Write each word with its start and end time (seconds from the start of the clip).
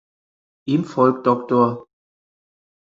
Ihm 0.65 0.85
folgt 0.85 1.27
Dr. 1.27 1.85